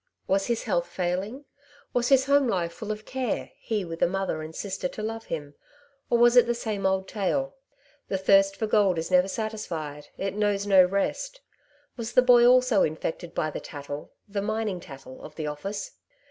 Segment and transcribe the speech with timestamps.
[0.25, 1.45] Was his health failing?
[1.93, 5.25] was his home life full of care, he with a mother and sister to love
[5.25, 5.53] him?
[6.09, 7.53] or was it the same old tale.
[8.07, 11.41] The thirst for gold is never satisfied, it knows no rest;
[11.97, 15.91] was the boy also infected by the tattle, the ^' mining tattle," of the office